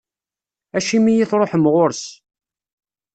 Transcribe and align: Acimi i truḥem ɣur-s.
Acimi 0.77 1.13
i 1.17 1.25
truḥem 1.29 1.65
ɣur-s. 1.73 2.03